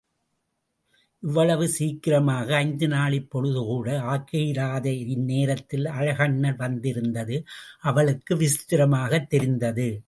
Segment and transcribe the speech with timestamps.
[1.19, 7.43] இவ்வளவு சீக்கிரமாக–ஐந்து நாழிப் பொழுது கூட ஆகியிராத இந்நேரத்தில் அழகண்ணல் வந்திருந்தது
[7.79, 9.99] அவளுக்கு விசித்திரமாகத் தெரிந்தது.